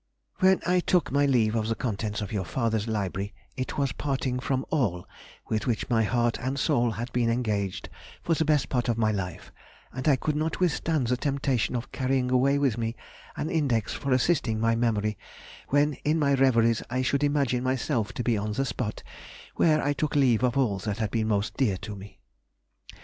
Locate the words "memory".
14.75-15.19